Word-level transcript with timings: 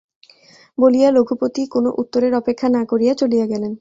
বলিয়া 0.77 1.09
রঘুপতি 1.11 1.61
কোনো 1.67 1.89
উত্তরের 1.97 2.33
অপেক্ষা 2.35 2.67
না 2.69 2.81
করিয়া 2.85 3.13
চলিয়া 3.13 3.45
গেলেন। 3.45 3.69